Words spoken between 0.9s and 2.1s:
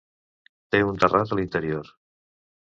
terrat a l'interior.